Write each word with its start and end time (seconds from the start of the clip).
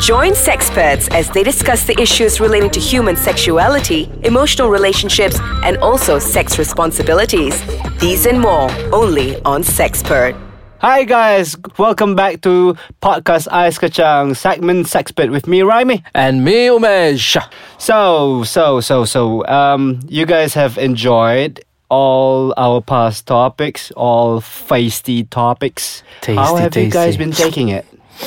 Join 0.00 0.32
sexperts 0.32 1.12
as 1.14 1.30
they 1.30 1.42
discuss 1.42 1.84
the 1.84 1.98
issues 2.00 2.40
relating 2.40 2.70
to 2.70 2.80
human 2.80 3.16
sexuality, 3.16 4.10
emotional 4.24 4.68
relationships, 4.70 5.38
and 5.62 5.76
also 5.78 6.18
sex 6.18 6.58
responsibilities. 6.58 7.54
These 8.00 8.26
and 8.26 8.40
more 8.40 8.70
only 8.92 9.40
on 9.42 9.62
Sexpert. 9.62 10.34
Hi 10.78 11.04
guys, 11.04 11.56
welcome 11.76 12.16
back 12.16 12.40
to 12.40 12.74
podcast 13.02 13.46
Ais 13.52 13.76
Kacang 13.78 14.34
segment 14.34 14.86
Sexpert 14.86 15.30
with 15.30 15.46
me, 15.46 15.60
Raimi. 15.60 16.02
And 16.14 16.42
me, 16.42 16.68
Umesh. 16.68 17.36
So, 17.76 18.44
so, 18.44 18.80
so, 18.80 19.04
so, 19.04 19.46
um, 19.46 20.00
you 20.08 20.24
guys 20.24 20.54
have 20.54 20.78
enjoyed 20.78 21.60
all 21.90 22.54
our 22.56 22.80
past 22.80 23.26
topics, 23.26 23.90
all 23.92 24.40
feisty 24.40 25.28
topics. 25.28 26.02
Tasty, 26.22 26.36
How 26.36 26.56
have 26.56 26.74
you 26.76 26.90
guys 26.90 27.18
been 27.18 27.32
taking 27.32 27.68
it? 27.68 27.84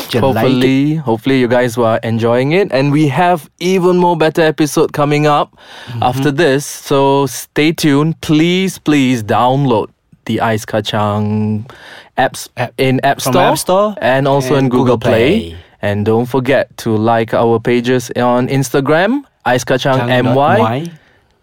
Do 0.10 0.20
you 0.20 0.25
like 0.25 0.46
it? 0.46 0.50
Hopefully, 0.50 0.96
hopefully 0.96 1.39
you 1.39 1.48
guys 1.48 1.78
were 1.78 2.00
enjoying 2.04 2.52
it, 2.54 2.71
and 2.71 2.91
we 2.91 3.08
have 3.09 3.49
even 3.59 3.98
more 3.98 4.18
better 4.18 4.41
episode 4.41 4.94
coming 4.94 5.27
up 5.27 5.55
Mm-hmm. 5.88 6.04
after 6.04 6.31
this. 6.31 6.66
So 6.66 7.26
stay 7.27 7.72
tuned. 7.73 8.20
Please, 8.21 8.77
please 8.80 9.23
download 9.23 9.90
the 10.26 10.40
Ice 10.41 10.66
Kachang 10.66 11.70
apps 12.18 12.48
App- 12.58 12.73
in 12.77 12.99
App 13.04 13.20
Store, 13.21 13.41
App 13.41 13.58
Store 13.58 13.95
and 14.02 14.27
also 14.27 14.55
and 14.55 14.66
in 14.66 14.70
Google, 14.70 14.98
Google 14.98 14.98
Play. 14.99 15.49
Play. 15.52 15.58
And 15.82 16.05
don't 16.05 16.26
forget 16.27 16.76
to 16.77 16.96
like 16.96 17.34
our 17.34 17.60
pages 17.60 18.10
on 18.16 18.48
Instagram, 18.48 19.23
Ice 19.46 19.66
Kachang 19.66 20.07
MY, 20.07 20.90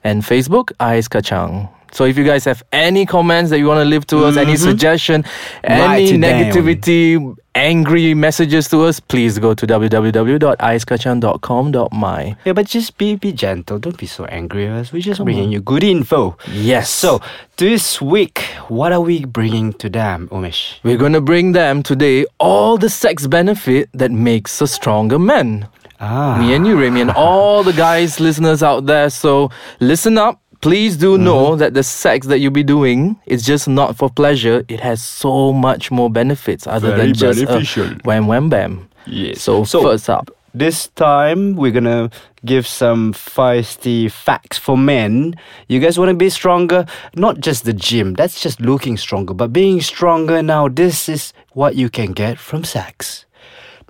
and 0.03 0.23
Facebook, 0.23 0.73
Ice 0.81 1.09
Kachang. 1.09 1.69
So 1.93 2.05
if 2.05 2.17
you 2.17 2.25
guys 2.25 2.45
have 2.45 2.63
any 2.73 3.07
comments 3.07 3.51
that 3.51 3.59
you 3.59 3.67
want 3.67 3.79
to 3.81 3.85
leave 3.85 4.07
to 4.09 4.25
us, 4.25 4.37
any 4.37 4.57
suggestion, 4.57 5.23
Mm-hmm. 5.23 5.81
Write 5.81 6.09
any 6.09 6.19
down. 6.21 6.53
negativity, 6.53 7.37
angry 7.55 8.15
messages 8.15 8.69
to 8.69 8.83
us, 8.85 9.01
please 9.01 9.39
go 9.39 9.55
to 9.55 9.67
www.icekachang.com.my. 9.67 12.37
Yeah, 12.45 12.53
but 12.53 12.67
just 12.67 12.97
be 12.99 13.17
be 13.17 13.33
gentle. 13.33 13.79
Don't 13.79 13.97
be 13.97 14.07
so 14.07 14.25
angry 14.27 14.67
at 14.67 14.73
us. 14.75 14.93
We're 14.93 15.03
just 15.03 15.23
bringing 15.25 15.51
you 15.53 15.61
good 15.61 15.85
info. 15.85 16.37
Yes. 16.51 16.91
So 16.91 17.21
this 17.57 18.01
week, 18.01 18.41
what 18.69 18.93
are 18.93 19.01
we 19.01 19.25
bringing 19.25 19.73
to 19.75 19.89
them, 19.89 20.29
Umesh? 20.29 20.79
we're 20.83 20.97
going 20.97 21.13
to 21.13 21.21
bring 21.21 21.53
them 21.53 21.83
today 21.83 22.25
all 22.39 22.77
the 22.79 22.89
sex 22.89 23.27
benefit 23.27 23.89
that 23.93 24.11
makes 24.11 24.61
a 24.61 24.67
stronger 24.67 25.19
man. 25.19 25.69
Ah, 26.03 26.39
Me 26.41 26.55
and 26.55 26.67
you, 26.67 26.81
Remy, 26.81 27.03
and 27.03 27.11
all 27.11 27.63
the 27.63 27.75
guys, 27.75 28.19
listeners 28.27 28.63
out 28.63 28.87
there. 28.87 29.11
So 29.11 29.51
listen 29.81 30.17
up. 30.19 30.41
Please 30.61 30.97
do 30.97 31.15
Mm-hmm. 31.15 31.25
know 31.25 31.57
that 31.57 31.73
the 31.75 31.83
sex 31.83 32.27
that 32.27 32.39
you'll 32.39 32.53
be 32.53 32.63
doing 32.63 33.17
is 33.27 33.43
just 33.43 33.67
not 33.69 33.97
for 33.97 34.11
pleasure. 34.11 34.63
It 34.69 34.81
has 34.81 35.03
so 35.03 35.53
much 35.53 35.91
more 35.91 36.11
benefits 36.11 36.67
other 36.67 36.91
Very 36.91 37.01
than 37.01 37.15
just 37.15 37.45
beneficial. 37.47 37.87
a 37.87 37.99
wham 38.05 38.27
wham 38.27 38.49
bam. 38.51 38.89
Yes. 39.07 39.41
So, 39.43 39.65
So- 39.65 39.83
first 39.83 40.11
up, 40.11 40.31
This 40.53 40.89
time 40.97 41.55
we're 41.55 41.71
gonna 41.71 42.11
give 42.45 42.67
some 42.67 43.13
feisty 43.15 44.11
facts 44.11 44.59
for 44.59 44.77
men. 44.77 45.37
You 45.69 45.79
guys 45.79 45.97
wanna 45.97 46.15
be 46.19 46.29
stronger? 46.29 46.87
Not 47.15 47.39
just 47.39 47.63
the 47.65 47.73
gym, 47.73 48.15
that's 48.15 48.43
just 48.43 48.61
looking 48.61 48.97
stronger, 48.99 49.33
but 49.33 49.53
being 49.53 49.81
stronger 49.81 50.43
now, 50.43 50.67
this 50.67 51.09
is 51.09 51.33
what 51.55 51.77
you 51.77 51.89
can 51.89 52.11
get 52.13 52.41
from 52.41 52.65
sex. 52.65 53.27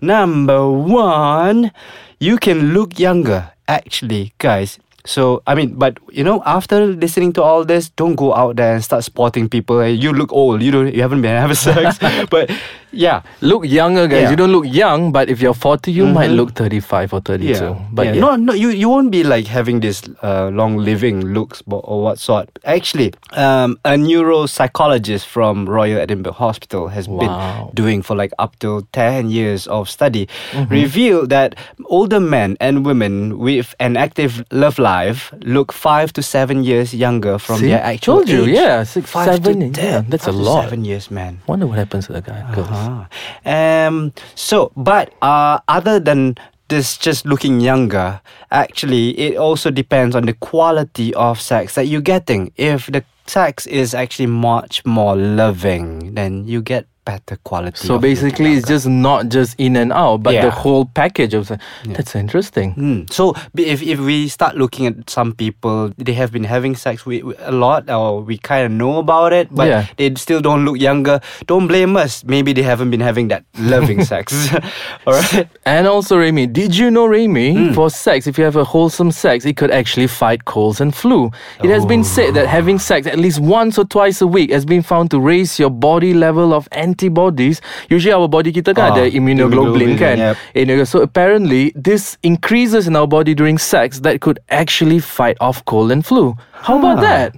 Number 0.03 0.69
one, 0.71 1.73
you 2.21 2.37
can 2.37 2.75
look 2.75 2.99
younger. 3.01 3.53
Actually, 3.67 4.35
guys. 4.37 4.79
So 5.05 5.43
I 5.47 5.55
mean, 5.55 5.75
but 5.75 5.99
you 6.11 6.25
know, 6.25 6.43
after 6.45 6.87
listening 6.87 7.33
to 7.35 7.43
all 7.43 7.65
this, 7.65 7.89
don't 7.91 8.17
go 8.17 8.35
out 8.35 8.57
there 8.57 8.75
and 8.75 8.85
start 8.85 9.05
spotting 9.05 9.49
people. 9.49 9.87
You 9.87 10.13
look 10.13 10.33
old. 10.33 10.63
You 10.63 10.71
don't. 10.71 10.95
You 10.95 11.03
haven't 11.03 11.23
been 11.23 11.37
having 11.37 11.57
sex. 11.57 11.99
but 12.31 12.51
yeah, 12.93 13.23
look 13.41 13.65
younger, 13.67 14.07
guys. 14.07 14.13
Yeah. 14.13 14.23
Mm-hmm. 14.23 14.31
You 14.31 14.37
don't 14.37 14.53
look 14.53 14.67
young, 14.67 15.13
but 15.13 15.29
if 15.29 15.41
you're 15.41 15.55
40, 15.55 15.93
you 15.93 16.07
might 16.07 16.31
look 16.31 16.55
35 16.55 17.13
or 17.15 17.21
32. 17.21 17.53
Yeah, 17.53 17.79
But 17.93 18.07
yeah. 18.07 18.13
yeah. 18.15 18.21
no, 18.21 18.37
no, 18.37 18.53
you 18.53 18.71
you 18.71 18.89
won't 18.89 19.11
be 19.11 19.23
like 19.25 19.47
having 19.47 19.81
this 19.81 20.03
uh, 20.23 20.49
long 20.53 20.77
living 20.77 21.21
looks 21.35 21.63
or 21.67 22.03
what 22.03 22.19
sort. 22.19 22.49
Actually, 22.65 23.13
um, 23.33 23.79
a 23.85 23.91
neuropsychologist 23.97 25.25
from 25.27 25.69
Royal 25.69 25.99
Edinburgh 26.01 26.33
Hospital 26.35 26.89
has 26.89 27.09
Wow. 27.09 27.21
been 27.21 27.75
doing 27.75 28.03
for 28.03 28.17
like 28.17 28.33
up 28.39 28.59
to 28.61 28.87
ten 28.93 29.31
years 29.31 29.67
of 29.69 29.89
study, 29.89 30.27
Mm-hmm. 30.53 30.73
revealed 30.73 31.31
that 31.31 31.55
older 31.87 32.21
men 32.21 32.57
and 32.61 32.85
women 32.85 33.39
with 33.39 33.75
an 33.81 33.97
active 33.97 34.45
love 34.51 34.79
life 34.79 35.33
look 35.43 35.73
five 35.73 36.13
to 36.15 36.23
seven 36.23 36.65
years 36.65 36.95
younger 36.95 37.39
from 37.39 37.59
See? 37.61 37.69
their 37.69 37.83
actual 37.83 38.17
Told 38.17 38.29
you, 38.29 38.43
age. 38.45 38.55
yeah, 38.55 38.83
six, 38.85 39.11
five 39.11 39.27
seven, 39.27 39.61
to 39.61 39.67
yeah, 39.67 40.01
ten. 40.01 40.11
that's 40.11 40.25
a 40.27 40.33
five 40.33 40.35
to 40.35 40.43
lot. 40.43 40.63
Seven 40.65 40.85
years, 40.85 41.11
man. 41.11 41.39
Wonder 41.47 41.67
what 41.67 41.79
happens 41.79 42.07
to 42.07 42.13
the 42.13 42.21
guy. 42.23 42.43
girls. 42.55 42.69
Ah. 42.81 43.87
Um. 43.87 44.13
So, 44.35 44.73
but 44.77 45.13
uh, 45.23 45.61
other 45.69 46.01
than 46.01 46.37
this, 46.69 46.97
just 46.97 47.27
looking 47.27 47.61
younger, 47.61 48.21
actually, 48.51 49.19
it 49.19 49.37
also 49.37 49.71
depends 49.71 50.17
on 50.17 50.25
the 50.25 50.35
quality 50.35 51.13
of 51.15 51.41
sex 51.41 51.75
that 51.75 51.87
you're 51.87 52.01
getting. 52.01 52.53
If 52.57 52.87
the 52.87 53.05
sex 53.27 53.67
is 53.67 53.95
actually 53.95 54.27
much 54.27 54.85
more 54.85 55.17
loving, 55.17 56.15
then 56.15 56.47
you 56.47 56.63
get 56.63 56.87
better 57.05 57.37
quality. 57.45 57.87
So 57.87 57.99
basically, 57.99 58.55
it's 58.55 58.67
just 58.69 58.87
not 58.87 59.29
just 59.29 59.59
in 59.59 59.77
and 59.77 59.93
out, 59.93 60.23
but 60.23 60.33
the 60.41 60.51
whole 60.51 60.85
package 60.85 61.35
of. 61.35 61.47
se- 61.49 61.59
That's 61.87 62.15
interesting. 62.15 62.75
Mm. 62.75 63.13
So 63.13 63.35
if 63.57 63.83
if 63.83 63.99
we 64.01 64.29
start 64.29 64.57
looking 64.57 64.87
at 64.87 65.09
some 65.11 65.33
people, 65.33 65.93
they 65.99 66.13
have 66.15 66.31
been 66.33 66.45
having 66.45 66.77
sex 66.77 67.05
with, 67.07 67.23
with 67.25 67.37
a 67.41 67.53
lot, 67.53 67.89
or 67.91 68.21
we 68.21 68.39
kind 68.39 68.67
of 68.67 68.73
know 68.73 68.99
about 68.99 69.33
it, 69.33 69.49
but 69.55 69.69
Yeah. 69.69 69.87
they 69.97 70.15
still 70.17 70.41
don't 70.41 70.65
look 70.65 70.79
younger. 70.81 71.21
Don't 71.47 71.67
blame 71.67 71.97
us. 71.97 72.23
Maybe 72.25 72.53
they 72.53 72.63
haven't 72.63 72.91
been 72.91 73.01
having 73.01 73.29
that 73.29 73.45
loving 73.59 74.05
sex. 74.13 74.53
All 75.07 75.15
right. 75.15 75.49
And 75.65 75.87
also, 75.87 76.19
Remy, 76.19 76.47
did 76.49 76.77
you 76.77 76.91
know, 76.91 77.07
Remy, 77.07 77.55
Hmm. 77.55 77.73
for 77.75 77.91
sex, 77.91 78.27
if 78.27 78.39
you 78.39 78.45
have 78.45 78.57
a 78.57 78.65
wholesome 78.65 79.11
sex, 79.11 79.45
it 79.45 79.57
could 79.57 79.71
actually 79.71 80.07
fight 80.07 80.45
colds 80.45 80.81
and 80.81 80.95
flu. 80.95 81.31
It 81.63 81.71
has 81.71 81.85
been 81.87 82.05
said 82.05 82.35
that 82.35 82.47
having 82.47 82.79
sex 82.79 83.07
at 83.07 83.19
least 83.19 83.41
once 83.41 83.79
or 83.79 83.85
twice 83.85 84.21
a 84.21 84.27
week 84.27 84.51
has 84.53 84.65
been 84.65 84.83
found 84.83 85.11
to 85.11 85.21
raise 85.21 85.59
your 85.59 85.71
body 85.71 86.15
level 86.15 86.53
of 86.53 86.69
antibodies. 86.91 87.63
Usually, 87.87 88.11
our 88.11 88.27
body 88.27 88.51
kita 88.51 88.75
kan 88.75 88.91
Ah, 88.91 88.95
ada 88.99 89.05
immunoglobulin 89.07 89.95
immunoglobulin, 89.95 89.95
kan. 89.95 90.17
yep. 90.19 90.85
So 90.85 91.01
apparently, 91.01 91.71
this 91.79 92.19
increases 92.27 92.91
in 92.91 92.99
our 92.99 93.07
body 93.07 93.39
during 93.39 93.57
sex 93.63 94.03
that 94.03 94.19
could 94.19 94.43
actually 94.51 94.99
fight 94.99 95.39
off 95.39 95.63
cold 95.65 95.95
and 95.95 96.03
flu. 96.03 96.35
How 96.67 96.83
about 96.83 96.99
Ah. 96.99 97.07
that? 97.07 97.29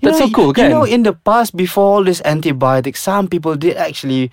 You 0.00 0.10
That's 0.10 0.18
know, 0.18 0.26
so 0.26 0.34
cool, 0.34 0.50
You 0.50 0.58
kan? 0.58 0.70
know, 0.72 0.82
in 0.82 1.04
the 1.04 1.12
past, 1.12 1.54
before 1.54 1.86
all 2.00 2.04
this 2.04 2.18
antibiotics, 2.24 2.98
some 2.98 3.28
people 3.28 3.54
did 3.54 3.76
actually 3.76 4.32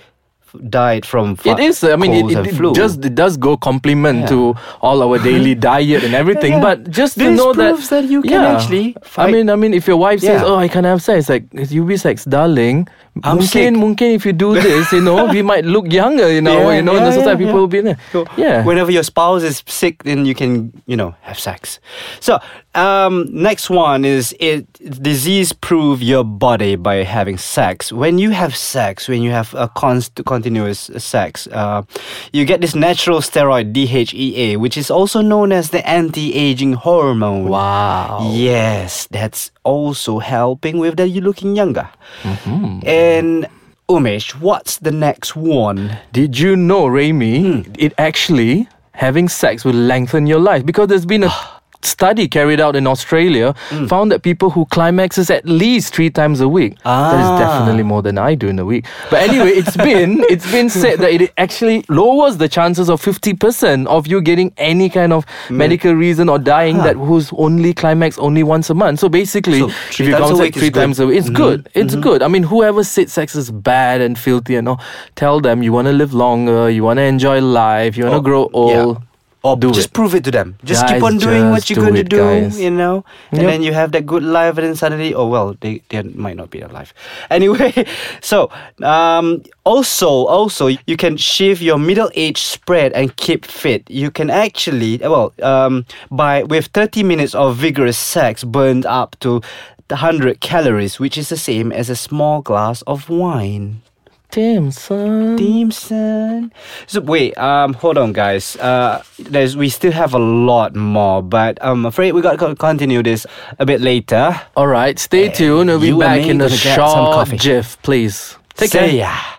died 0.69 1.05
from 1.05 1.33
It 1.33 1.41
fa- 1.41 1.57
is. 1.59 1.83
I 1.83 1.95
mean, 1.95 2.13
it, 2.13 2.37
it, 2.37 2.47
it 2.61 2.75
just 2.75 3.03
it 3.05 3.15
does 3.15 3.37
go 3.37 3.57
complement 3.57 4.21
Yeah. 4.21 4.27
to 4.27 4.55
all 4.81 5.01
our 5.03 5.17
daily 5.19 5.55
diet 5.69 6.03
and 6.03 6.13
everything. 6.15 6.53
Yeah. 6.53 6.61
But 6.61 6.89
just 6.89 7.17
to 7.19 7.31
know 7.31 7.53
that, 7.53 7.77
that 7.89 8.05
you 8.05 8.21
can 8.21 8.41
actually 8.41 8.95
I 9.17 9.31
mean, 9.31 9.49
I 9.49 9.55
mean, 9.55 9.73
if 9.73 9.87
your 9.87 9.97
wife 9.97 10.19
says, 10.21 10.41
Yeah. 10.41 10.47
"Oh, 10.47 10.55
I 10.57 10.67
can't 10.67 10.85
have 10.85 11.01
sex," 11.01 11.29
like 11.29 11.45
you 11.53 11.83
be 11.85 11.97
sex, 11.97 12.25
darling. 12.25 12.87
I'm 13.23 13.41
sick. 13.41 13.73
mungkin, 13.73 13.79
mungkin 13.83 14.07
if 14.15 14.23
you 14.25 14.31
do 14.31 14.53
this, 14.53 14.93
you 14.93 15.01
know, 15.01 15.25
we 15.27 15.41
might 15.41 15.65
look 15.65 15.91
younger. 15.91 16.31
You 16.31 16.39
know, 16.39 16.69
Yeah, 16.69 16.75
you 16.79 16.81
know, 16.81 16.95
in 16.95 17.03
the 17.03 17.11
society, 17.11 17.43
yeah, 17.43 17.51
people 17.51 17.59
yeah. 17.59 17.59
will 17.59 17.67
be 17.67 17.81
there. 17.81 17.97
So 18.13 18.23
yeah. 18.37 18.63
Whenever 18.63 18.91
your 18.91 19.03
spouse 19.03 19.43
is 19.43 19.59
sick, 19.67 20.03
then 20.03 20.23
you 20.25 20.33
can, 20.35 20.71
you 20.87 20.95
know, 20.95 21.15
have 21.27 21.35
sex. 21.37 21.79
So, 22.21 22.39
um, 22.75 23.27
next 23.31 23.69
one 23.69 24.05
is 24.05 24.35
it 24.39 24.71
disease 25.01 25.51
proof 25.53 26.01
your 26.01 26.23
body 26.23 26.75
by 26.75 27.03
having 27.03 27.37
sex. 27.37 27.91
When 27.91 28.17
you 28.19 28.29
have 28.31 28.55
sex, 28.55 29.07
when 29.07 29.21
you 29.21 29.31
have 29.31 29.53
a 29.55 29.67
const- 29.69 30.21
continuous 30.25 30.89
sex, 30.97 31.47
uh, 31.51 31.83
you 32.31 32.45
get 32.45 32.61
this 32.61 32.75
natural 32.75 33.19
steroid 33.21 33.73
DHEA, 33.73 34.57
which 34.57 34.77
is 34.77 34.91
also 34.91 35.21
known 35.21 35.51
as 35.51 35.71
the 35.71 35.87
anti-aging 35.87 36.73
hormone. 36.73 37.49
Wow. 37.49 38.31
Yes, 38.33 39.07
that's 39.07 39.51
also 39.63 40.19
helping 40.19 40.77
with 40.77 40.97
that 40.97 41.09
you 41.09 41.21
looking 41.21 41.55
younger. 41.55 41.89
Mm-hmm. 42.23 42.87
And 42.87 43.47
Umesh, 43.89 44.31
what's 44.39 44.77
the 44.77 44.91
next 44.91 45.35
one? 45.35 45.97
Did 46.13 46.37
you 46.37 46.55
know, 46.55 46.85
Remy, 46.87 47.41
Hmm. 47.63 47.71
it 47.79 47.93
actually 47.97 48.67
having 48.93 49.27
sex 49.29 49.65
will 49.65 49.73
lengthen 49.73 50.27
your 50.27 50.39
life 50.39 50.63
because 50.65 50.87
there's 50.89 51.05
been 51.07 51.23
a 51.23 51.31
study 51.81 52.27
carried 52.27 52.59
out 52.59 52.75
in 52.75 52.85
Australia 52.87 53.53
Hmm. 53.69 53.85
found 53.87 54.11
that 54.11 54.21
people 54.21 54.49
who 54.49 54.65
climaxes 54.65 55.29
at 55.29 55.45
least 55.45 55.93
three 55.93 56.09
times 56.09 56.41
a 56.41 56.47
week. 56.47 56.73
That 56.83 57.19
is 57.19 57.25
Ah. 57.27 57.39
definitely 57.39 57.83
more 57.83 58.01
than 58.01 58.17
I 58.17 58.35
do 58.35 58.47
in 58.47 58.59
a 58.59 58.65
week. 58.65 58.85
But 59.09 59.21
anyway, 59.29 59.51
it's 59.51 59.77
been 59.89 60.23
it's 60.29 60.49
been 60.51 60.69
said 60.69 60.99
that 60.99 61.11
it 61.11 61.31
actually 61.37 61.83
lowers 61.89 62.37
the 62.37 62.49
chances 62.49 62.89
of 62.89 62.99
fifty 63.01 63.33
percent 63.33 63.87
of 63.87 64.07
you 64.07 64.21
getting 64.21 64.51
any 64.57 64.89
kind 64.89 65.13
of 65.13 65.25
medical 65.49 65.93
reason 65.93 66.27
or 66.29 66.37
dying 66.37 66.77
that 66.79 66.95
who's 66.95 67.31
only 67.37 67.73
climax 67.73 68.17
only 68.19 68.43
once 68.43 68.69
a 68.69 68.73
month. 68.73 68.99
So 68.99 69.09
basically, 69.09 69.59
So, 69.59 69.67
if 69.67 69.99
you 69.99 70.11
count 70.13 70.31
is 70.33 70.39
three 70.39 70.69
good. 70.69 70.73
times 70.81 70.99
a 70.99 71.07
week, 71.07 71.17
it's 71.19 71.29
good. 71.29 71.69
It's 71.73 71.95
good. 71.95 72.21
I 72.23 72.27
mean, 72.27 72.43
whoever 72.43 72.83
said 72.83 73.09
sex 73.09 73.35
is 73.35 73.51
bad 73.51 74.01
and 74.01 74.17
filthy 74.17 74.55
and 74.55 74.67
all, 74.67 74.79
tell 75.15 75.39
them 75.39 75.63
you 75.63 75.71
want 75.73 75.87
to 75.87 75.93
live 75.93 76.13
longer, 76.13 76.69
you 76.69 76.83
want 76.83 76.97
to 76.97 77.03
enjoy 77.03 77.39
life, 77.41 77.95
you 77.97 78.03
want 78.05 78.13
to 78.15 78.19
Oh, 78.19 78.21
grow 78.21 78.49
yeah. 78.69 78.93
Or 79.41 79.55
Do 79.55 79.71
just 79.71 79.87
it. 79.87 79.93
prove 79.93 80.15
it 80.15 80.23
to 80.25 80.31
them. 80.31 80.57
Just 80.65 80.81
Guys, 80.83 80.95
keep 80.95 81.03
on 81.03 81.17
doing 81.17 81.49
what 81.49 81.69
you're 81.69 81.75
do 81.75 81.81
going 81.81 81.95
to 81.95 82.03
do, 82.03 82.17
guys. 82.17 82.59
you 82.59 82.69
know? 82.69 83.05
And 83.31 83.41
Yep. 83.41 83.49
then 83.51 83.63
you 83.63 83.71
have 83.73 83.93
that 83.93 84.05
good 84.05 84.21
life, 84.23 84.57
and 84.57 84.67
then 84.67 84.75
suddenly, 84.75 85.13
oh, 85.13 85.27
well, 85.27 85.55
they, 85.61 85.81
they 85.87 86.01
might 86.03 86.35
not 86.35 86.49
be 86.49 86.59
alive. 86.59 86.93
Anyway, 87.31 87.85
so 88.21 88.51
um, 88.83 89.41
also, 89.63 90.09
also, 90.27 90.67
you 90.67 90.97
can 90.97 91.15
shift 91.15 91.61
your 91.61 91.77
middle 91.79 92.09
age 92.15 92.41
spread 92.41 92.91
and 92.91 93.15
keep 93.15 93.45
fit. 93.45 93.89
You 93.89 94.11
can 94.11 94.29
actually, 94.29 94.97
well, 94.97 95.31
um, 95.41 95.85
by 96.11 96.43
with 96.43 96.67
30 96.73 97.03
minutes 97.03 97.33
of 97.33 97.55
vigorous 97.55 97.97
sex 97.97 98.43
burned 98.43 98.85
up 98.85 99.15
to 99.21 99.41
100 99.87 100.41
calories, 100.41 100.99
which 100.99 101.17
is 101.17 101.29
the 101.29 101.37
same 101.37 101.71
as 101.71 101.89
a 101.89 101.95
small 101.95 102.41
glass 102.41 102.81
of 102.83 103.09
wine. 103.09 103.81
Damn, 104.31 104.69
son. 104.69 105.35
Damn 105.37 105.71
son. 105.71 106.53
So 106.85 107.01
wait, 107.01 107.35
um, 107.37 107.73
hold 107.73 107.97
on, 107.97 108.13
guys. 108.13 108.55
Uh, 108.57 109.01
there's 109.17 109.57
we 109.57 109.69
still 109.69 109.91
have 109.91 110.13
a 110.13 110.19
lot 110.19 110.75
more, 110.75 111.23
but 111.23 111.57
I'm 111.61 111.85
afraid 111.85 112.11
we 112.13 112.21
got 112.21 112.37
to 112.37 112.55
continue 112.55 113.01
this 113.01 113.25
a 113.57 113.65
bit 113.65 113.81
later. 113.81 114.39
All 114.55 114.67
right, 114.67 114.99
stay 114.99 115.29
tuned. 115.29 115.69
We'll 115.69 115.79
be 115.81 115.97
back 115.97 116.21
in 116.21 116.41
a 116.41 116.45
gonna 116.45 116.49
get 116.49 116.59
some 116.59 116.75
short 116.75 117.13
coffee. 117.15 117.37
jiff, 117.37 117.81
please. 117.81 118.37
Take 118.55 118.69
See 118.69 118.77
care. 118.77 118.89
ya. 118.89 119.38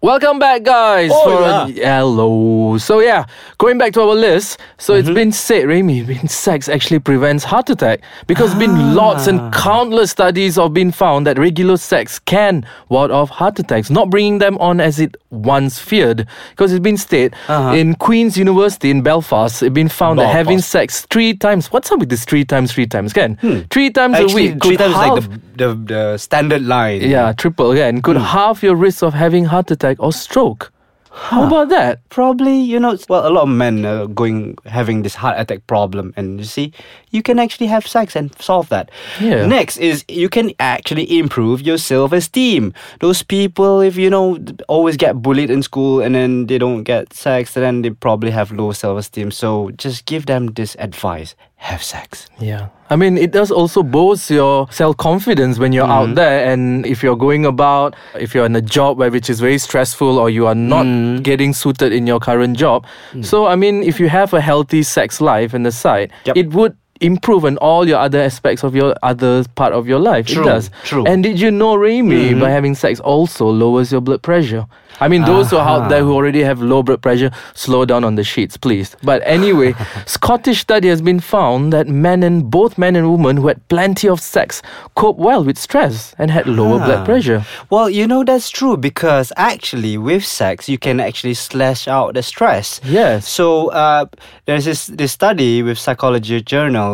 Welcome 0.00 0.38
back, 0.38 0.62
guys. 0.62 1.10
Oh, 1.12 1.66
for 1.66 1.72
hello. 1.72 2.78
So 2.78 3.00
yeah, 3.00 3.24
going 3.58 3.78
back 3.78 3.92
to 3.94 4.02
our 4.02 4.14
list. 4.14 4.60
So 4.78 4.92
Mm-hmm. 4.92 5.00
it's 5.08 5.14
been 5.14 5.32
said, 5.32 5.66
Remy, 5.66 6.04
sex 6.28 6.68
actually 6.68 7.00
prevents 7.00 7.42
heart 7.42 7.68
attack 7.68 8.02
because 8.28 8.54
Ah. 8.54 8.58
been 8.60 8.94
lots 8.94 9.26
and 9.26 9.52
countless 9.52 10.12
studies 10.12 10.54
have 10.54 10.72
been 10.72 10.92
found 10.92 11.26
that 11.26 11.36
regular 11.36 11.76
sex 11.76 12.20
can 12.20 12.64
ward 12.90 13.10
off 13.10 13.28
heart 13.28 13.58
attacks, 13.58 13.90
not 13.90 14.08
bringing 14.08 14.38
them 14.38 14.56
on 14.58 14.80
as 14.80 15.00
it 15.00 15.16
once 15.30 15.80
feared. 15.80 16.28
Because 16.50 16.72
it's 16.72 16.78
been 16.82 16.96
stated 16.96 17.34
Uh-huh. 17.48 17.74
in 17.74 17.96
Queen's 17.96 18.36
University 18.38 18.90
in 18.92 19.02
Belfast, 19.02 19.64
it's 19.64 19.74
been 19.74 19.88
found 19.88 20.20
that 20.20 20.28
having 20.32 20.60
sex 20.60 21.06
three 21.10 21.34
times. 21.34 21.72
What's 21.72 21.90
up 21.90 21.98
with 21.98 22.08
this 22.08 22.24
three 22.24 22.44
times, 22.44 22.70
three 22.72 22.86
times? 22.86 23.10
Again, 23.10 23.36
three 23.70 23.90
times 23.90 24.16
Hmm. 24.16 24.22
Actually, 24.22 24.48
a 24.50 24.52
week. 24.52 24.62
three 24.62 24.76
times 24.76 24.94
like 24.94 25.22
the, 25.22 25.40
the 25.56 25.74
the 25.92 26.18
standard 26.18 26.62
line. 26.62 27.00
yeah, 27.02 27.32
triple 27.32 27.72
again 27.72 28.00
could 28.00 28.16
Hmm. 28.16 28.22
halve 28.22 28.62
your 28.62 28.76
risk 28.76 29.02
of 29.02 29.12
having 29.12 29.44
heart 29.46 29.72
attack 29.72 29.87
or 29.98 30.12
stroke. 30.12 30.72
How 31.10 31.46
about 31.46 31.68
that? 31.70 32.08
Probably, 32.10 32.60
you 32.60 32.78
know, 32.78 32.96
well, 33.08 33.26
a 33.26 33.30
lot 33.30 33.42
of 33.42 33.48
men 33.48 33.84
are 33.84 34.06
going 34.06 34.56
having 34.66 35.02
this 35.02 35.16
heart 35.16 35.36
attack 35.38 35.66
problem, 35.66 36.12
and 36.16 36.38
you 36.38 36.44
see, 36.44 36.72
you 37.10 37.22
can 37.22 37.38
actually 37.38 37.66
have 37.66 37.86
sex 37.86 38.14
and 38.14 38.30
solve 38.40 38.68
that. 38.68 38.90
Yeah. 39.20 39.46
Next 39.46 39.78
is 39.78 40.04
you 40.08 40.28
can 40.28 40.52
actually 40.60 41.18
improve 41.18 41.62
your 41.62 41.78
self-esteem. 41.78 42.72
Those 43.00 43.22
people, 43.22 43.80
if 43.80 43.96
you 43.96 44.10
know, 44.10 44.38
always 44.68 44.96
get 44.96 45.20
bullied 45.20 45.50
in 45.50 45.62
school 45.62 46.00
and 46.00 46.14
then 46.14 46.46
they 46.46 46.58
don't 46.58 46.84
get 46.84 47.12
sex, 47.12 47.54
then 47.54 47.82
they 47.82 47.90
probably 47.90 48.30
have 48.30 48.52
low 48.52 48.72
self-esteem. 48.72 49.30
So 49.32 49.70
just 49.72 50.04
give 50.04 50.26
them 50.26 50.48
this 50.54 50.76
advice: 50.78 51.34
have 51.56 51.82
sex. 51.82 52.28
Yeah. 52.38 52.68
I 52.90 52.96
mean, 52.96 53.18
it 53.18 53.30
does 53.32 53.50
also 53.50 53.82
boost 53.82 54.30
your 54.30 54.66
self 54.70 54.96
confidence 54.96 55.58
when 55.58 55.72
you're 55.72 55.84
Mm-hmm. 55.88 56.10
out 56.10 56.14
there. 56.14 56.50
And 56.52 56.86
if 56.86 57.02
you're 57.02 57.16
going 57.16 57.44
about, 57.46 57.94
if 58.18 58.34
you're 58.34 58.46
in 58.46 58.56
a 58.56 58.62
job 58.62 58.98
where 58.98 59.10
which 59.10 59.28
is 59.30 59.40
very 59.40 59.58
stressful 59.58 60.18
or 60.18 60.30
you 60.30 60.46
are 60.46 60.54
not 60.54 60.86
Mm. 60.86 61.22
getting 61.22 61.52
suited 61.52 61.92
in 61.92 62.06
your 62.06 62.20
current 62.20 62.56
job. 62.56 62.86
So, 63.22 63.46
I 63.46 63.56
mean, 63.56 63.82
if 63.82 64.00
you 64.00 64.08
have 64.08 64.32
a 64.34 64.40
healthy 64.40 64.82
sex 64.82 65.20
life 65.20 65.54
in 65.54 65.62
the 65.64 65.72
side, 65.72 66.12
Yep. 66.24 66.36
it 66.36 66.50
would 66.54 66.76
improve 67.00 67.44
on 67.44 67.56
all 67.58 67.86
your 67.88 67.98
other 67.98 68.20
aspects 68.20 68.62
of 68.64 68.74
your 68.74 68.94
other 69.02 69.44
part 69.54 69.72
of 69.72 69.86
your 69.88 69.98
life. 69.98 70.26
True, 70.26 70.42
It 70.42 70.46
does. 70.46 70.70
true. 70.84 71.04
And 71.06 71.22
did 71.22 71.40
you 71.40 71.50
know, 71.50 71.76
Remy, 71.76 72.34
by 72.34 72.50
having 72.50 72.74
sex 72.74 73.00
also 73.00 73.46
lowers 73.46 73.90
your 73.92 74.00
blood 74.00 74.22
pressure? 74.22 74.66
I 75.00 75.06
mean, 75.06 75.22
those 75.24 75.50
who 75.50 75.58
are 75.58 75.68
out 75.82 75.88
there 75.90 76.02
who 76.02 76.12
already 76.12 76.42
have 76.42 76.60
low 76.60 76.82
blood 76.82 77.00
pressure, 77.02 77.30
slow 77.54 77.84
down 77.84 78.02
on 78.02 78.16
the 78.16 78.24
sheets, 78.24 78.56
please. 78.56 78.96
But 79.04 79.22
anyway, 79.24 79.74
Scottish 80.06 80.60
study 80.60 80.88
has 80.88 81.00
been 81.00 81.20
found 81.20 81.72
that 81.72 81.86
men 81.86 82.24
and 82.24 82.50
both 82.50 82.76
men 82.78 82.96
and 82.96 83.08
women 83.12 83.36
who 83.36 83.46
had 83.46 83.66
plenty 83.68 84.08
of 84.08 84.20
sex 84.20 84.60
cope 84.96 85.16
well 85.16 85.44
with 85.44 85.56
stress 85.56 86.16
and 86.18 86.32
had 86.32 86.48
lower 86.48 86.80
Ah. 86.80 86.84
blood 86.86 87.04
pressure. 87.06 87.44
Well, 87.70 87.88
you 87.88 88.08
know 88.08 88.24
that's 88.24 88.50
true 88.50 88.76
because 88.76 89.32
actually 89.36 89.98
with 89.98 90.24
sex 90.24 90.68
you 90.68 90.78
can 90.78 90.98
actually 90.98 91.34
slash 91.34 91.86
out 91.86 92.14
the 92.14 92.22
stress. 92.22 92.80
Yes. 92.82 93.28
So 93.28 93.68
uh, 93.70 94.06
there's 94.46 94.64
this 94.64 94.88
this 94.88 95.12
study 95.12 95.62
with 95.62 95.78
psychology 95.78 96.40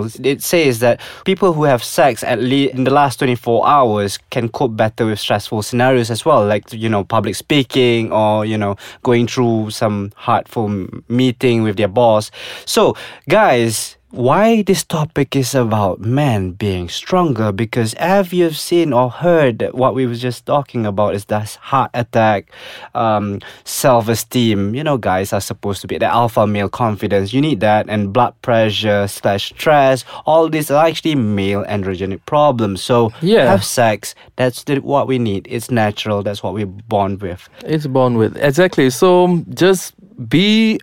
It 0.03 0.43
says 0.43 0.81
that 0.81 1.01
people 1.25 1.53
who 1.53 1.65
have 1.65 1.83
sex 1.83 2.23
at 2.23 2.41
least 2.41 2.75
in 2.75 2.85
the 2.85 2.91
last 2.91 3.19
24 3.19 3.67
hours 3.67 4.19
can 4.31 4.49
cope 4.49 4.77
better 4.77 5.07
with 5.07 5.19
stressful 5.19 5.63
scenarios 5.63 6.11
as 6.11 6.25
well, 6.25 6.45
like 6.45 6.73
you 6.73 6.89
know 6.89 7.05
public 7.05 7.35
speaking 7.35 8.13
or 8.13 8.45
you 8.45 8.59
know 8.59 8.77
going 9.03 9.27
through 9.27 9.71
some 9.71 10.13
hurtful 10.17 10.87
meeting 11.09 11.63
with 11.63 11.77
their 11.77 11.89
boss. 11.89 12.31
So 12.67 12.97
guys 13.29 13.97
why 14.15 14.63
this 14.63 14.85
topic 14.85 15.35
is 15.35 15.55
about 15.57 15.99
men 16.01 16.53
being 16.53 16.89
stronger 16.89 17.51
because 17.51 17.95
have 17.95 18.33
you 18.33 18.51
seen 18.51 18.93
or 18.93 19.11
heard 19.11 19.59
that 19.59 19.75
what 19.75 19.95
we 19.95 20.07
was 20.07 20.21
just 20.21 20.47
talking 20.47 20.87
about 20.87 21.17
is 21.17 21.25
that 21.27 21.55
heart 21.57 21.91
attack 21.95 22.53
um, 22.95 23.41
self-esteem? 23.65 24.75
You 24.75 24.85
know 24.85 24.99
guys 24.99 25.33
are 25.33 25.41
supposed 25.41 25.81
to 25.83 25.87
be 25.89 25.99
the 25.99 26.07
alpha 26.07 26.47
male 26.47 26.69
confidence. 26.69 27.33
You 27.33 27.41
need 27.41 27.59
that 27.61 27.87
and 27.89 28.13
blood 28.13 28.35
pressure 28.43 29.09
slash 29.09 29.47
stress. 29.51 30.05
All 30.27 30.49
these 30.49 30.71
are 30.71 30.87
actually 30.87 31.17
male 31.17 31.65
androgenic 31.65 32.21
problems. 32.27 32.83
So 32.83 33.13
Yeah. 33.21 33.51
have 33.51 33.65
sex. 33.65 34.15
That's 34.37 34.63
the, 34.65 34.77
what 34.79 35.09
we 35.09 35.19
need. 35.19 35.47
It's 35.51 35.71
natural. 35.71 36.23
That's 36.23 36.43
what 36.43 36.55
we're 36.55 36.67
born 36.67 37.19
with. 37.19 37.49
It's 37.65 37.87
born 37.87 38.17
with. 38.17 38.37
Exactly. 38.37 38.91
So 38.91 39.43
just 39.51 39.93
be 40.29 40.79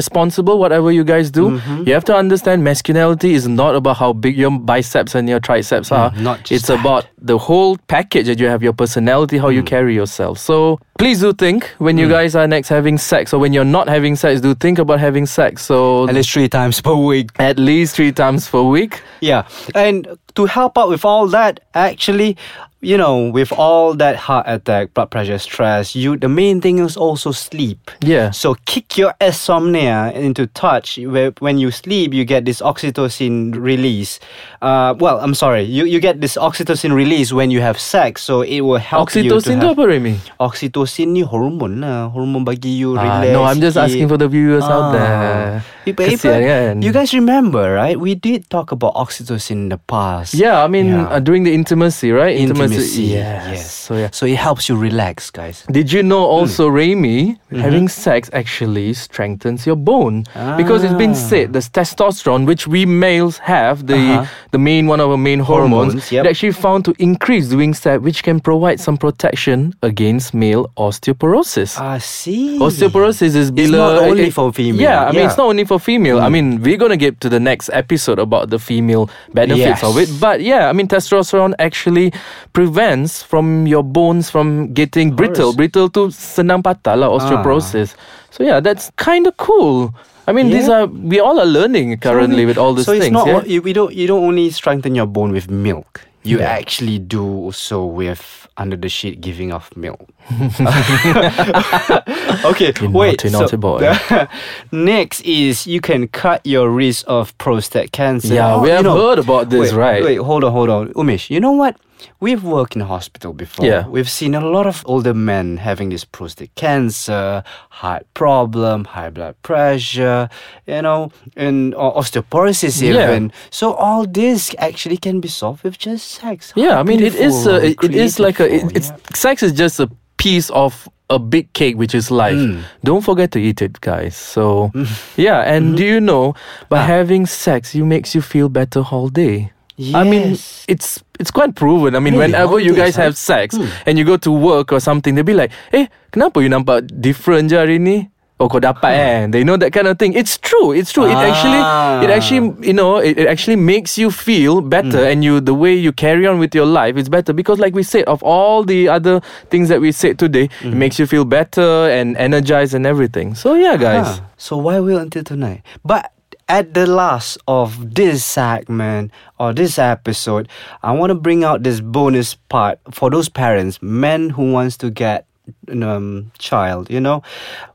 responsible 0.00 0.58
whatever 0.58 0.90
you 0.98 1.04
guys 1.04 1.30
do 1.30 1.44
Mm-hmm. 1.50 1.84
you 1.86 1.92
have 1.94 2.04
to 2.10 2.14
understand 2.22 2.64
masculinity 2.64 3.32
is 3.34 3.46
not 3.60 3.74
about 3.80 3.96
how 4.02 4.12
big 4.12 4.36
your 4.36 4.50
biceps 4.72 5.14
and 5.14 5.28
your 5.28 5.40
triceps 5.40 5.90
are 5.92 6.10
Mm, 6.10 6.20
not 6.28 6.38
just 6.40 6.52
it's 6.52 6.66
that. 6.68 6.80
about 6.80 7.06
the 7.32 7.38
whole 7.38 7.76
package 7.94 8.26
that 8.26 8.38
you 8.42 8.48
have 8.54 8.62
your 8.62 8.72
personality 8.82 9.38
how 9.38 9.48
you 9.56 9.62
Mm. 9.62 9.66
carry 9.74 9.94
yourself 9.94 10.38
so 10.38 10.78
please 10.98 11.20
do 11.20 11.32
think 11.32 11.70
when 11.78 11.96
you 12.02 12.08
guys 12.08 12.34
are 12.34 12.46
next 12.56 12.68
having 12.68 12.98
sex 12.98 13.32
or 13.32 13.38
when 13.44 13.52
you're 13.54 13.72
not 13.78 13.86
having 13.96 14.16
sex 14.16 14.40
do 14.40 14.54
think 14.66 14.78
about 14.78 15.00
having 15.00 15.26
sex 15.26 15.64
so 15.70 16.08
at 16.08 16.14
least 16.14 16.30
three 16.36 16.48
times 16.48 16.80
per 16.80 16.94
week 16.94 17.30
at 17.38 17.58
least 17.58 17.96
three 17.96 18.12
times 18.12 18.48
per 18.48 18.62
week 18.76 19.00
Yeah, 19.20 19.42
and 19.74 19.98
to 20.38 20.44
help 20.46 20.76
out 20.76 20.88
with 20.90 21.04
all 21.04 21.26
that, 21.28 21.60
actually, 21.74 22.36
you 22.84 22.96
know, 23.00 23.32
with 23.32 23.50
all 23.56 23.94
that 23.96 24.16
heart 24.16 24.44
attack, 24.46 24.92
blood 24.94 25.10
pressure, 25.10 25.38
stress, 25.40 25.96
you 25.96 26.16
the 26.16 26.28
main 26.28 26.60
thing 26.60 26.78
is 26.78 26.96
also 26.96 27.32
sleep. 27.32 27.90
Yeah. 28.04 28.30
So 28.30 28.54
kick 28.68 28.96
your 29.00 29.14
insomnia 29.20 30.12
into 30.12 30.46
touch. 30.52 30.98
Where 31.00 31.32
when 31.40 31.56
you 31.58 31.72
sleep, 31.72 32.12
you 32.12 32.24
get 32.24 32.44
this 32.44 32.60
oxytocin 32.60 33.56
release. 33.56 34.20
Uh, 34.60 34.94
well, 35.00 35.18
I'm 35.20 35.34
sorry, 35.34 35.64
you 35.64 35.84
you 35.84 35.98
get 35.98 36.20
this 36.20 36.36
oxytocin 36.36 36.92
release 36.94 37.32
when 37.32 37.50
you 37.50 37.60
have 37.64 37.80
sex. 37.80 38.22
So 38.22 38.42
it 38.44 38.60
will 38.60 38.78
help 38.80 39.08
oxytocin 39.08 39.58
you 39.60 39.68
have. 39.68 39.74
apa 39.74 39.82
Remy 39.88 40.14
Oxytocin 40.38 41.16
ni 41.16 41.24
hormon 41.24 41.80
lah, 41.80 42.12
hormon 42.12 42.44
bagi 42.44 42.76
you 42.76 42.94
Ah, 43.00 43.24
no 43.24 43.42
I'm 43.44 43.58
just 43.64 43.80
asking 43.80 44.06
for 44.12 44.16
the 44.20 44.28
viewers 44.28 44.64
Ah. 44.64 44.72
out 44.72 44.86
there 44.92 45.64
Kesian 45.84 46.40
kan? 46.46 46.82
You 46.82 46.92
guys 46.92 47.12
remember, 47.12 47.74
right? 47.74 48.00
We 48.00 48.14
did 48.14 48.48
talk 48.48 48.72
about 48.72 48.94
oxytocin 48.96 49.68
in 49.68 49.68
the 49.68 49.76
past. 49.78 50.32
Yeah, 50.34 50.64
I 50.64 50.68
mean 50.68 50.88
Yeah. 50.88 51.08
Uh, 51.12 51.20
during 51.20 51.44
the 51.44 51.52
intimacy, 51.52 52.12
right? 52.12 52.32
Intimacy. 52.36 53.12
Yes. 53.12 53.44
yes. 53.52 53.70
So 53.70 53.94
yeah. 54.00 54.08
So 54.12 54.24
it 54.24 54.36
helps 54.40 54.68
you 54.68 54.76
relax, 54.76 55.28
guys. 55.30 55.64
Did 55.70 55.92
you 55.92 56.02
know 56.02 56.24
also, 56.24 56.68
Hmm. 56.68 56.76
Remy, 56.76 57.20
Mm-hmm. 57.54 57.60
having 57.60 57.86
sex 57.88 58.30
actually 58.32 58.94
strengthens 58.94 59.62
your 59.68 59.76
bone 59.76 60.24
because 60.56 60.82
it's 60.82 60.96
been 60.96 61.12
Ah. 61.14 61.28
said 61.30 61.52
the 61.52 61.60
testosterone, 61.62 62.46
which 62.48 62.66
we 62.66 62.82
males 62.88 63.38
have, 63.44 63.86
the 63.86 63.94
Uh-huh. 64.24 64.26
the 64.50 64.58
main 64.58 64.86
one 64.90 64.98
of 64.98 65.10
our 65.12 65.20
main 65.20 65.38
hormones, 65.44 65.94
Hormones, 66.00 66.10
yep. 66.10 66.24
it 66.26 66.34
actually 66.34 66.50
found 66.56 66.82
to 66.88 66.92
increase 66.98 67.46
doing 67.52 67.74
sex, 67.74 68.02
which 68.02 68.22
can 68.26 68.40
provide 68.40 68.80
some 68.80 68.96
protection 68.98 69.70
against 69.86 70.34
male 70.34 70.66
osteoporosis. 70.76 71.78
I 71.78 71.98
see. 71.98 72.58
Osteoporosis 72.58 73.34
is 73.38 73.52
It's 73.54 73.70
not 73.70 74.02
only 74.02 74.28
it- 74.28 74.34
for 74.34 74.52
female. 74.52 74.80
Yeah, 74.82 75.06
I 75.06 75.12
mean 75.12 75.14
Yeah. 75.14 75.20
Hmm. 75.22 75.26
it's 75.30 75.38
not 75.38 75.46
only 75.46 75.64
for 75.64 75.73
female. 75.78 76.20
I 76.20 76.26
hmm. 76.26 76.32
mean 76.32 76.46
we're 76.62 76.76
gonna 76.76 76.96
get 76.96 77.20
to 77.20 77.28
the 77.28 77.40
next 77.40 77.70
episode 77.72 78.18
about 78.18 78.50
the 78.50 78.58
female 78.58 79.10
benefits 79.32 79.82
of 79.82 79.98
it. 79.98 80.08
But 80.20 80.40
yeah, 80.40 80.68
I 80.68 80.72
mean 80.72 80.88
testosterone 80.88 81.54
actually 81.58 82.12
prevents 82.52 83.22
from 83.22 83.66
your 83.66 83.82
bones 83.82 84.30
from 84.30 84.72
getting 84.72 85.14
brittle. 85.14 85.54
Brittle 85.54 85.88
to 85.90 86.08
senang 86.08 86.62
patah 86.62 86.98
lah, 86.98 87.10
osteoporosis. 87.10 87.94
Ah. 87.94 88.00
So 88.30 88.42
yeah, 88.42 88.60
that's 88.60 88.90
kind 88.96 89.26
of 89.26 89.36
cool. 89.36 89.94
I 90.26 90.32
mean, 90.32 90.48
these 90.48 90.68
are 90.68 90.86
we 90.86 91.20
all 91.20 91.38
are 91.38 91.46
learning 91.46 91.98
currently 91.98 92.46
with 92.46 92.56
all 92.56 92.72
these 92.72 92.86
so 92.86 92.92
things. 92.92 93.06
it's 93.06 93.12
not 93.12 93.28
yeah? 93.28 93.44
you, 93.44 93.62
we 93.62 93.72
don't 93.72 93.92
you 93.92 94.06
don't 94.06 94.24
only 94.24 94.50
strengthen 94.50 94.94
your 94.94 95.06
bone 95.06 95.32
with 95.32 95.50
milk. 95.50 96.00
You 96.24 96.38
Yeah. 96.40 96.48
actually 96.58 96.98
do 96.98 97.50
so 97.54 97.84
with 97.84 98.48
under 98.56 98.76
the 98.76 98.88
sheet 98.88 99.20
giving 99.20 99.52
off 99.52 99.70
milk. 99.76 100.08
okay, 102.44 102.72
You 102.80 102.90
wait. 102.90 103.24
naughty, 103.24 103.30
naughty 103.30 103.56
boy. 103.56 103.94
next 104.72 105.20
is 105.22 105.66
you 105.66 105.80
can 105.80 106.08
cut 106.08 106.40
your 106.44 106.70
risk 106.70 107.04
of 107.08 107.36
prostate 107.38 107.92
cancer. 107.92 108.34
Yeah, 108.34 108.54
Oh, 108.54 108.62
we 108.62 108.68
you 108.68 108.74
have 108.74 108.84
know- 108.84 108.96
heard 108.96 109.18
about 109.18 109.50
this, 109.50 109.72
wait, 109.72 109.78
right? 109.78 110.04
Wait, 110.04 110.16
hold 110.16 110.44
on, 110.44 110.52
hold 110.52 110.70
on, 110.70 110.88
Umesh. 110.94 111.30
You 111.30 111.40
know 111.40 111.52
what? 111.52 111.76
We've 112.20 112.42
worked 112.44 112.74
in 112.76 112.82
a 112.82 112.86
hospital 112.86 113.32
before. 113.32 113.66
Yeah. 113.66 113.86
We've 113.88 114.08
seen 114.10 114.34
a 114.34 114.40
lot 114.40 114.66
of 114.66 114.82
older 114.86 115.14
men 115.14 115.56
having 115.58 115.90
this 115.90 116.04
prostate 116.04 116.54
cancer, 116.54 117.42
heart 117.70 118.06
problem, 118.14 118.84
high 118.84 119.10
blood 119.10 119.34
pressure, 119.42 120.28
you 120.66 120.82
know, 120.82 121.10
and 121.36 121.74
or 121.74 121.94
osteoporosis 121.94 122.80
Yeah. 122.82 123.10
even. 123.10 123.32
So 123.50 123.74
all 123.74 124.06
this 124.06 124.54
actually 124.58 124.96
can 124.98 125.20
be 125.20 125.28
solved 125.28 125.64
with 125.64 125.78
just 125.78 126.08
sex. 126.20 126.52
Yeah, 126.56 126.78
I 126.80 126.82
mean 126.82 127.00
it 127.00 127.14
is 127.14 127.46
a, 127.46 127.56
it, 127.66 127.76
it 127.84 127.94
is 127.94 128.18
like 128.18 128.40
a 128.40 128.46
it, 128.54 128.76
it's 128.76 128.88
Yeah. 128.88 128.96
sex 129.14 129.42
is 129.42 129.52
just 129.52 129.80
a 129.80 129.88
piece 130.16 130.50
of 130.50 130.88
a 131.10 131.18
big 131.18 131.52
cake 131.52 131.76
which 131.76 131.94
is 131.94 132.10
life. 132.10 132.34
Hmm. 132.38 132.60
Don't 132.82 133.04
forget 133.04 133.30
to 133.32 133.38
eat 133.38 133.60
it, 133.60 133.80
guys. 133.80 134.16
So 134.16 134.72
yeah, 135.16 135.40
and 135.42 135.64
Mm-hmm. 135.66 135.76
do 135.76 135.84
you 135.84 136.00
know 136.00 136.34
by 136.68 136.78
Ah. 136.80 136.86
having 136.86 137.26
sex 137.26 137.74
you 137.74 137.84
makes 137.84 138.14
you 138.14 138.22
feel 138.22 138.48
better 138.48 138.80
all 138.90 139.08
day. 139.10 139.50
yes. 139.76 139.94
I 139.94 140.04
mean, 140.04 140.38
it's 140.68 141.02
it's 141.18 141.30
quite 141.30 141.54
proven. 141.54 141.94
I 141.94 142.00
mean, 142.00 142.14
Really? 142.14 142.32
whenever 142.32 142.58
you 142.58 142.74
guys 142.74 142.96
have 142.96 143.16
sex 143.16 143.54
Hmm. 143.56 143.66
and 143.86 143.98
you 143.98 144.04
go 144.04 144.16
to 144.18 144.30
work 144.32 144.72
or 144.72 144.80
something, 144.80 145.14
they'll 145.14 145.24
be 145.26 145.34
like, 145.34 145.52
"Eh, 145.72 145.86
kenapa 146.10 146.42
you 146.42 146.48
nampak 146.50 146.88
different 147.00 147.50
je 147.50 147.56
hari 147.56 147.78
ni?" 147.78 148.10
Oh, 148.42 148.50
kau 148.50 148.58
dapat 148.58 148.90
eh? 148.98 149.26
They 149.30 149.46
know 149.46 149.54
that 149.54 149.70
kind 149.70 149.86
of 149.86 149.94
thing. 149.94 150.10
It's 150.12 150.34
true. 150.42 150.74
It's 150.74 150.90
true. 150.90 151.06
It 151.06 151.14
actually, 151.14 151.54
it 152.02 152.10
Ah. 152.10 152.18
actually, 152.18 152.42
you 152.66 152.74
know, 152.74 152.98
it, 152.98 153.14
it 153.14 153.30
actually 153.30 153.54
makes 153.54 153.94
you 153.94 154.10
feel 154.10 154.58
better, 154.58 155.06
and 155.06 155.22
you 155.22 155.38
the 155.38 155.54
way 155.54 155.70
you 155.70 155.94
carry 155.94 156.26
on 156.26 156.42
with 156.42 156.50
your 156.50 156.66
life 156.66 156.98
It's 156.98 157.06
better 157.08 157.30
because, 157.30 157.62
like 157.62 157.78
we 157.78 157.86
said, 157.86 158.10
of 158.10 158.26
all 158.26 158.66
the 158.66 158.90
other 158.90 159.22
things 159.54 159.70
that 159.70 159.78
we 159.78 159.94
said 159.94 160.18
today, 160.18 160.50
it 160.66 160.74
makes 160.74 160.98
you 160.98 161.06
feel 161.06 161.22
better 161.22 161.86
and 161.86 162.18
energized 162.18 162.74
and 162.74 162.90
everything. 162.90 163.38
So 163.38 163.54
yeah, 163.54 163.78
guys. 163.78 164.18
Huh. 164.18 164.26
So 164.34 164.58
why 164.58 164.82
wait 164.82 164.98
until 164.98 165.22
tonight? 165.22 165.62
But 165.86 166.10
at 166.48 166.74
the 166.74 166.86
last 166.86 167.38
of 167.48 167.94
this 167.94 168.24
segment 168.24 169.10
or 169.38 169.52
this 169.52 169.78
episode, 169.78 170.48
I 170.82 170.92
want 170.92 171.10
to 171.10 171.14
bring 171.14 171.44
out 171.44 171.62
this 171.62 171.80
bonus 171.80 172.34
part 172.34 172.78
for 172.90 173.10
those 173.10 173.28
parents, 173.28 173.80
men 173.82 174.30
who 174.30 174.52
wants 174.52 174.76
to 174.78 174.90
get 174.90 175.26
um 175.70 176.32
child 176.38 176.88
you 176.90 176.98
know 176.98 177.22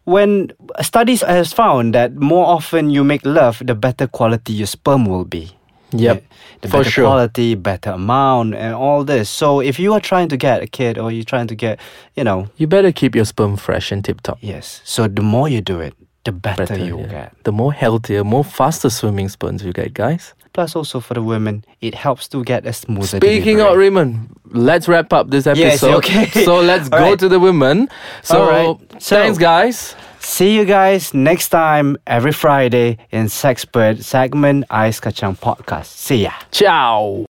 when 0.06 0.52
studies 0.82 1.22
has 1.22 1.54
found 1.54 1.94
that 1.94 2.16
more 2.16 2.48
often 2.48 2.90
you 2.90 3.04
make 3.04 3.24
love 3.24 3.62
the 3.64 3.76
better 3.76 4.08
quality 4.08 4.54
your 4.54 4.66
sperm 4.66 5.06
will 5.06 5.24
be 5.24 5.52
Yep, 5.92 6.24
the 6.62 6.68
for 6.68 6.78
better 6.80 6.90
sure. 6.90 7.06
quality 7.06 7.54
better 7.54 7.92
amount 7.92 8.56
and 8.56 8.74
all 8.74 9.04
this 9.04 9.30
so 9.30 9.60
if 9.60 9.78
you 9.80 9.94
are 9.94 10.00
trying 10.00 10.30
to 10.30 10.38
get 10.38 10.64
a 10.64 10.68
kid 10.68 10.98
or 10.98 11.12
you're 11.12 11.24
trying 11.24 11.46
to 11.46 11.54
get 11.56 11.80
you 12.16 12.24
know 12.24 12.48
You 12.58 12.66
better 12.66 12.92
keep 12.92 13.14
your 13.16 13.26
sperm 13.26 13.56
fresh 13.56 13.92
and 13.92 14.04
tip 14.04 14.22
top. 14.22 14.40
yes 14.42 14.82
so 14.84 15.08
the 15.08 15.22
more 15.22 15.48
you 15.48 15.62
do 15.62 15.80
it 15.80 15.94
the 16.26 16.32
better, 16.32 16.66
Better, 16.66 16.84
you 16.84 17.00
yeah. 17.00 17.08
get 17.08 17.44
The 17.44 17.52
more 17.52 17.72
healthier, 17.74 18.24
more 18.24 18.44
faster 18.44 18.90
swimming 18.90 19.30
sperms 19.30 19.64
you 19.64 19.72
get, 19.74 19.94
guys. 19.94 20.34
Plus, 20.54 20.76
also 20.76 21.00
for 21.00 21.14
the 21.14 21.22
women, 21.24 21.64
it 21.80 21.94
helps 21.96 22.28
to 22.30 22.44
get 22.44 22.66
a 22.66 22.74
smoother. 22.74 23.18
Speaking 23.18 23.62
of 23.62 23.68
delivery. 23.68 23.86
Raymond, 23.90 24.36
let's 24.52 24.88
wrap 24.88 25.14
up 25.14 25.30
this 25.30 25.48
episode. 25.48 25.62
Yes, 25.62 25.84
okay. 25.84 26.26
So 26.46 26.60
let's 26.60 26.90
go 26.90 26.98
right. 26.98 27.20
to 27.20 27.30
the 27.30 27.40
women. 27.40 27.88
So, 28.24 28.50
right. 28.50 29.02
So- 29.02 29.16
thanks, 29.16 29.38
guys. 29.38 29.96
see 30.20 30.56
you 30.56 30.66
guys 30.66 31.14
next 31.14 31.50
time 31.50 31.96
every 32.06 32.34
Friday 32.34 32.98
in 33.12 33.26
Sexpert 33.28 34.04
segment 34.04 34.66
Ice 34.70 35.00
Kachang 35.00 35.38
Podcast. 35.40 35.86
See 35.86 36.24
ya. 36.24 36.32
Ciao. 36.52 37.26